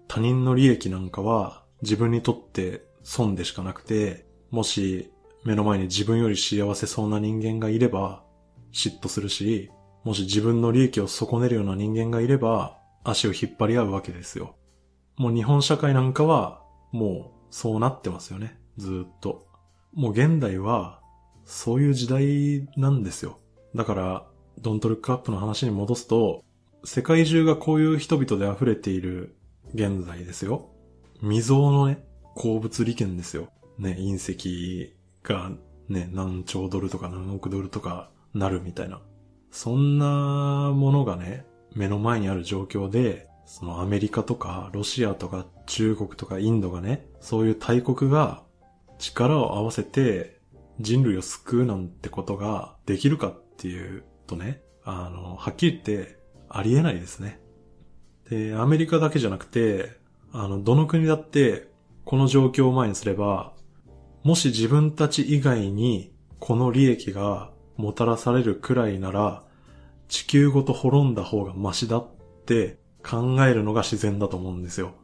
[0.08, 5.10] 他人の利益なんかは自分にとって損でしかなくて、もし
[5.42, 8.22] 目の前に自分より幸せそうな人間がいれば
[8.74, 9.70] 嫉妬するし、
[10.04, 14.54] もし自分の利益を損ねるような人間がいれば足を引っ張り合うわけですよ。
[15.16, 18.58] もう日本社会なんかはもうそうなってますよね。
[18.76, 19.46] ずっと。
[19.92, 21.00] もう現代は
[21.44, 23.38] そういう時代なんですよ。
[23.74, 24.26] だから、
[24.60, 26.44] ドントルックアップの話に戻すと、
[26.84, 29.36] 世界中がこういう人々で溢れている
[29.74, 30.70] 現在ですよ。
[31.20, 33.48] 未曾有のね、鉱物利権ですよ。
[33.78, 35.50] ね、隕石が
[35.88, 39.00] ね、何兆ドルとか何億ドルとかなるみたいな。
[39.50, 41.44] そんなものがね、
[41.74, 48.42] 目の前にある状況で、そのアメリカとかロシアとか中国とかインドがね、そういう大国が
[48.98, 50.40] 力を合わせて
[50.80, 56.18] 人類を救うなんてことができるかっていうとね、あの、はっきり言って
[56.48, 57.40] ありえないですね。
[58.28, 59.90] で、アメリカだけじゃなくて、
[60.32, 61.68] あの、どの国だって
[62.04, 63.52] この状況を前にすれば、
[64.22, 69.42] もし自分たち以外にこの利益がもたらされるくらいなら、
[70.08, 72.08] 地球ごと滅んだ方がマシだっ
[72.46, 74.94] て考えるのが自然だと思うんですよ。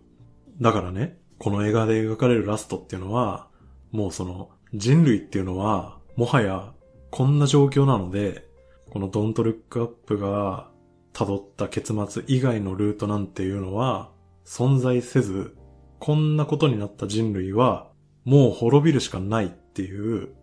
[0.60, 3.48] だからね、この映画で描かれるラストっていうのは、
[3.90, 6.72] もうその人類っていうのは、もはや
[7.10, 8.46] こんな状況なので、
[8.90, 10.70] このドントルックアップが
[11.12, 14.10] 辿った結末以外のルートなんていうのは
[14.44, 15.56] 存在せず、
[15.98, 17.90] こんなことになった人類は
[18.24, 20.34] もう滅びるしかないっていう、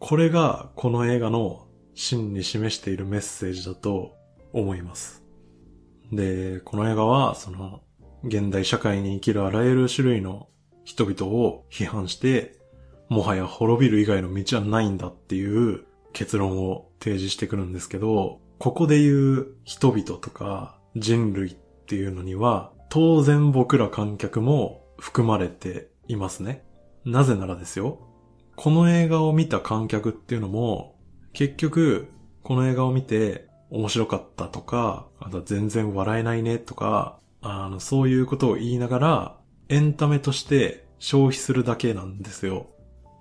[0.00, 4.14] これがこの映画の真に示しているメッセージだと
[4.52, 5.24] 思います。
[6.12, 7.80] で、この映画はその
[8.24, 10.48] 現代社会に生きるあらゆる種類の
[10.84, 12.58] 人々を批判して
[13.08, 26.64] もはや滅びる以外の道はないんだっていう結論を提示してくるんですけど、ここで言う人々とか人類っていうのには、当然僕ら観客も含まれていますね。
[27.04, 28.00] なぜならですよ。
[28.56, 30.96] この映画を見た観客っていうのも、
[31.32, 32.08] 結局、
[32.42, 39.36] この映画を見て面白かったとか、あと全然笑えないねとか、あの、そういうことを言いながら、
[39.68, 42.66] エンタメとして消費するだけなんですよ。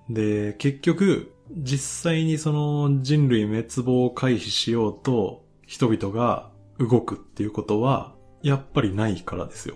[0.10, 9.76] で、結局、実際にその人類滅亡を回避しようと人々が動くっていうことは、やっぱりないからですよ。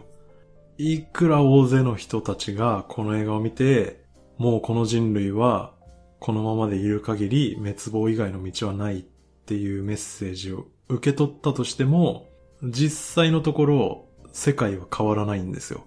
[0.78, 4.04] いくら大勢の人たちがこの映画を見て、
[4.38, 5.74] もうこの人類は
[6.20, 9.04] このままでいる限り滅亡以外の道はないっ
[9.46, 12.28] ていうメッセージを受け取ったとしても、
[12.64, 15.86] 実際のところ世界は変わらないんですよ。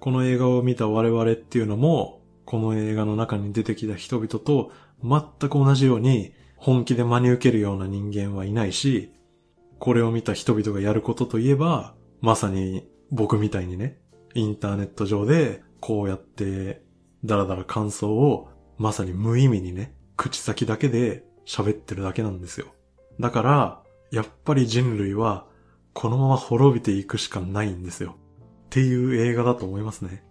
[0.00, 9.12] この映画を見た我々っていうのも、この映画の中に出てきた人々と全く同じように本気で真に受けるような人間はいないし、
[9.78, 13.98] これを見た人々がやることといえば、まさに僕みたいにね、
[14.34, 16.82] インターネット上でこうやって
[17.24, 18.48] ダラダラ感想を
[18.78, 22.66] まさに無意味にね、口先だけで喋ってるだけなんですよ。
[23.18, 25.46] だから、やっぱり人類は
[25.92, 28.16] このまま滅びていくしかないんですよ。
[28.66, 30.24] っていう映画だと思いますね。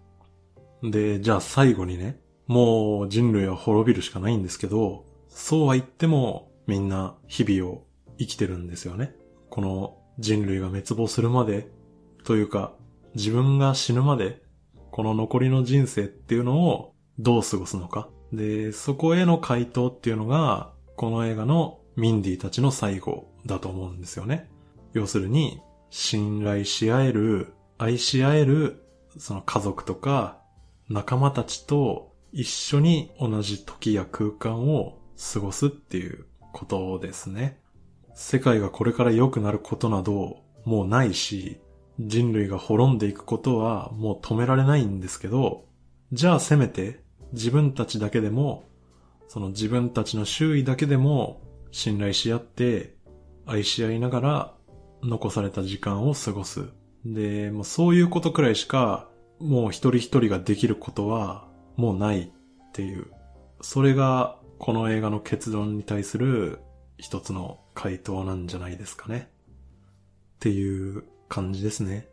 [0.82, 7.84] で、じゃあ最後にね、もう人類は滅びるしかないんですけど、そうは言ってもみんな日々を
[8.18, 9.14] 生きてるんですよね。
[9.50, 11.68] この人類が滅亡するまで、
[12.24, 12.74] というか
[13.14, 14.42] 自分が死ぬまで、
[14.90, 18.08] この残りの人生っていうのをどう過ごすのか。
[18.32, 24.48] で、そこへの回答っていうのが、この映画のミンディたちの最後だと思うんですよね。
[24.92, 25.60] 要するに、
[25.90, 28.84] 信頼し合える、愛し合える、
[29.18, 30.38] その家族とか
[30.88, 34.98] 仲間たちと一緒に同じ時や空間を
[35.32, 37.60] 過ごすっていうことですね。
[38.14, 41.60] 世界がこれから良くなることなどもうないし、
[41.98, 45.64] 人類が滅んでいくことはもう止められないんですけど、
[46.12, 48.64] じゃあせめて自分たちだけでも、
[49.28, 52.96] その自分たちの周囲だけでも信頼し合って
[53.46, 54.54] 愛し合いながら
[55.02, 56.68] 残された時間を過ごす。
[57.04, 62.30] で、もうそういうことくらいしか、もう一人一人ができることは、もうないっ
[62.72, 63.06] ていう。
[63.62, 66.58] それが、この映画の結論に対する
[66.98, 69.30] 一つの回答なんじゃないですかね。
[70.36, 72.08] っていう感じですね。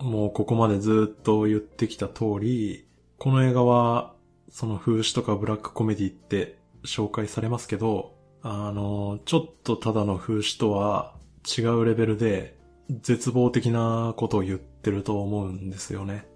[0.00, 4.14] もうここまでずっと言ってきた通り、この映画は、
[4.50, 11.14] その風刺とかブラックコメディって紹介されますけど、あの、ちょっとただの風刺とは
[11.46, 12.58] 違うレベルで
[12.90, 16.26] 絶望的なことを言ってると思うんですよね。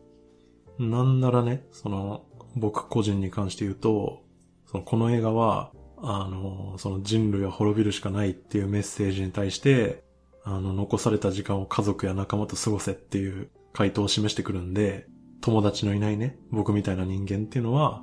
[0.78, 2.24] なんならね、その、
[2.56, 4.22] 僕個人に関して言うと、
[4.66, 10.02] そのこの映画は、あの、その人類は滅びるしかないっていうメッセージに対して、
[10.44, 15.06] あの、残された時間を家族や仲間と過ごせっていう回答を示してくるんで、
[15.40, 18.02] 友達のいないね、僕みたいな人間っていうのは、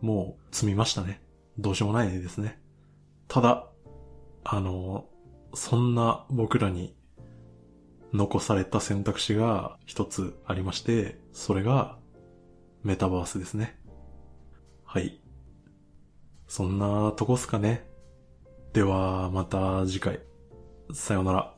[0.00, 1.20] もう積みましたね。
[1.58, 2.60] どうしようもないですね。
[3.26, 3.68] ただ、
[4.44, 5.06] あの、
[5.54, 6.94] そんな僕らに
[8.12, 11.98] 残された選択肢が一つありまして、それが
[12.82, 13.78] メタバースですね。
[14.84, 15.20] はい。
[16.46, 17.86] そんなとこっすかね。
[18.72, 20.20] では、また次回。
[20.92, 21.57] さようなら。